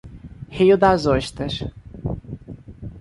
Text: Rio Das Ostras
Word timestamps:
Rio 0.49 0.77
Das 0.79 1.05
Ostras 1.05 1.55